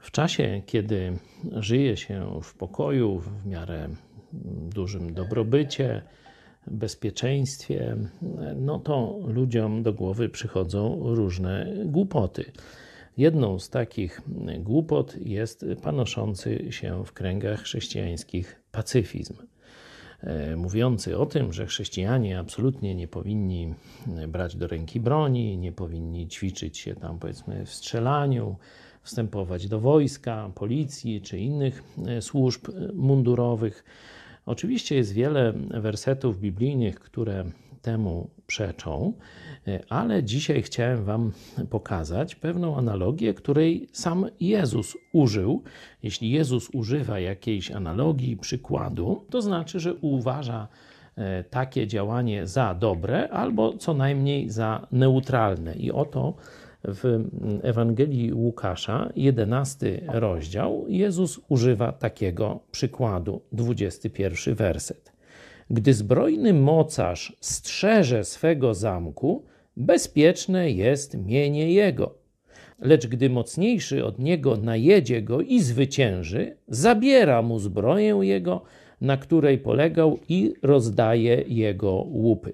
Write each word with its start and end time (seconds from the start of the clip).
W 0.00 0.10
czasie, 0.10 0.62
kiedy 0.66 1.18
żyje 1.52 1.96
się 1.96 2.40
w 2.42 2.54
pokoju, 2.54 3.18
w 3.18 3.46
miarę 3.46 3.88
dużym 4.74 5.14
dobrobycie, 5.14 6.02
bezpieczeństwie, 6.66 7.96
no 8.56 8.78
to 8.78 9.18
ludziom 9.26 9.82
do 9.82 9.92
głowy 9.92 10.28
przychodzą 10.28 11.00
różne 11.14 11.72
głupoty. 11.84 12.52
Jedną 13.16 13.58
z 13.58 13.70
takich 13.70 14.20
głupot 14.58 15.16
jest 15.16 15.64
panoszący 15.82 16.72
się 16.72 17.04
w 17.04 17.12
kręgach 17.12 17.60
chrześcijańskich 17.60 18.62
pacyfizm. 18.72 19.34
Mówiący 20.56 21.18
o 21.18 21.26
tym, 21.26 21.52
że 21.52 21.66
chrześcijanie 21.66 22.38
absolutnie 22.38 22.94
nie 22.94 23.08
powinni 23.08 23.74
brać 24.28 24.56
do 24.56 24.66
ręki 24.66 25.00
broni, 25.00 25.58
nie 25.58 25.72
powinni 25.72 26.28
ćwiczyć 26.28 26.78
się 26.78 26.94
tam, 26.94 27.18
powiedzmy, 27.18 27.66
w 27.66 27.74
strzelaniu, 27.74 28.56
wstępować 29.02 29.68
do 29.68 29.80
wojska, 29.80 30.50
policji 30.54 31.20
czy 31.20 31.38
innych 31.38 31.82
służb 32.20 32.68
mundurowych. 32.94 33.84
Oczywiście 34.46 34.96
jest 34.96 35.12
wiele 35.12 35.52
wersetów 35.70 36.40
biblijnych, 36.40 37.00
które 37.00 37.44
temu 37.82 38.30
przeczą, 38.46 39.12
ale 39.88 40.24
dzisiaj 40.24 40.62
chciałem 40.62 41.04
Wam 41.04 41.32
pokazać 41.70 42.34
pewną 42.34 42.76
analogię, 42.76 43.34
której 43.34 43.88
sam 43.92 44.26
Jezus 44.40 44.96
użył. 45.12 45.62
Jeśli 46.02 46.30
Jezus 46.30 46.70
używa 46.72 47.20
jakiejś 47.20 47.70
analogii, 47.70 48.36
przykładu, 48.36 49.24
to 49.30 49.42
znaczy, 49.42 49.80
że 49.80 49.94
uważa 49.94 50.68
takie 51.50 51.86
działanie 51.86 52.46
za 52.46 52.74
dobre 52.74 53.28
albo 53.28 53.76
co 53.76 53.94
najmniej 53.94 54.50
za 54.50 54.86
neutralne. 54.92 55.74
I 55.74 55.92
oto 55.92 56.34
w 56.84 57.24
Ewangelii 57.62 58.32
Łukasza, 58.32 59.12
11 59.16 60.00
rozdział, 60.08 60.84
Jezus 60.88 61.40
używa 61.48 61.92
takiego 61.92 62.60
przykładu, 62.70 63.42
21 63.52 64.54
werset. 64.54 65.12
Gdy 65.70 65.94
zbrojny 65.94 66.54
mocarz 66.54 67.36
strzeże 67.40 68.24
swego 68.24 68.74
zamku, 68.74 69.44
bezpieczne 69.76 70.70
jest 70.70 71.16
mienie 71.26 71.72
jego. 71.72 72.14
Lecz 72.78 73.06
gdy 73.06 73.30
mocniejszy 73.30 74.04
od 74.04 74.18
niego 74.18 74.56
najedzie 74.56 75.22
go 75.22 75.40
i 75.40 75.60
zwycięży, 75.60 76.56
zabiera 76.68 77.42
mu 77.42 77.58
zbroję 77.58 78.18
jego, 78.22 78.62
na 79.00 79.16
której 79.16 79.58
polegał, 79.58 80.18
i 80.28 80.54
rozdaje 80.62 81.44
jego 81.46 81.92
łupy. 81.92 82.52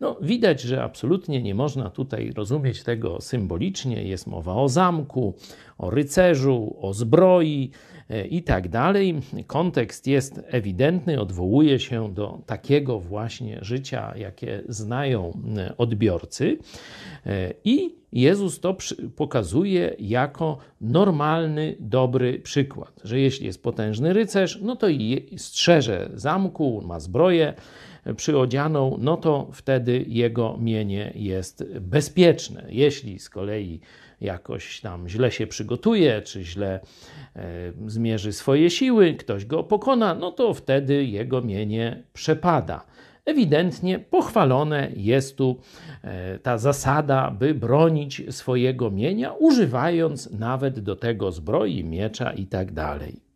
No, 0.00 0.16
widać, 0.20 0.60
że 0.60 0.82
absolutnie 0.82 1.42
nie 1.42 1.54
można 1.54 1.90
tutaj 1.90 2.32
rozumieć 2.32 2.82
tego 2.82 3.20
symbolicznie. 3.20 4.02
Jest 4.02 4.26
mowa 4.26 4.54
o 4.54 4.68
zamku, 4.68 5.34
o 5.78 5.90
rycerzu, 5.90 6.76
o 6.80 6.94
zbroi 6.94 7.70
i 8.30 8.42
tak 8.42 8.68
dalej. 8.68 9.14
Kontekst 9.46 10.06
jest 10.06 10.40
ewidentny, 10.46 11.20
odwołuje 11.20 11.78
się 11.78 12.14
do 12.14 12.42
takiego 12.46 13.00
właśnie 13.00 13.58
życia, 13.62 14.14
jakie 14.16 14.62
znają 14.68 15.32
odbiorcy. 15.78 16.58
I 17.64 17.94
Jezus 18.12 18.60
to 18.60 18.76
pokazuje 19.16 19.96
jako 19.98 20.58
normalny, 20.80 21.76
dobry 21.80 22.38
przykład, 22.38 23.00
że 23.04 23.20
jeśli 23.20 23.46
jest 23.46 23.62
potężny 23.62 24.12
rycerz, 24.12 24.58
no 24.62 24.76
to 24.76 24.88
i 24.88 25.26
strzeże 25.36 26.10
zamku, 26.14 26.82
ma 26.86 27.00
zbroję 27.00 27.54
przyodzianą, 28.16 28.96
no 29.00 29.16
to 29.16 29.48
wtedy 29.52 30.04
jego 30.08 30.58
mienie 30.60 31.12
jest 31.14 31.64
bezpieczne. 31.80 32.64
Jeśli 32.68 33.18
z 33.18 33.30
kolei 33.30 33.80
jakoś 34.20 34.80
tam 34.80 35.08
źle 35.08 35.30
się 35.30 35.46
przygotuje, 35.46 36.22
czy 36.22 36.44
źle 36.44 36.80
e, 37.36 37.72
zmierzy 37.86 38.32
swoje 38.32 38.70
siły, 38.70 39.14
ktoś 39.14 39.46
go 39.46 39.64
pokona, 39.64 40.14
no 40.14 40.32
to 40.32 40.54
wtedy 40.54 41.04
jego 41.04 41.42
mienie 41.42 42.02
przepada. 42.12 42.84
Ewidentnie 43.24 43.98
pochwalone 43.98 44.90
jest 44.96 45.36
tu 45.36 45.60
e, 46.02 46.38
ta 46.38 46.58
zasada, 46.58 47.30
by 47.30 47.54
bronić 47.54 48.22
swojego 48.30 48.90
mienia, 48.90 49.32
używając 49.32 50.30
nawet 50.30 50.80
do 50.80 50.96
tego 50.96 51.32
zbroi, 51.32 51.84
miecza 51.84 52.32
i 52.32 52.46
tak. 52.46 53.27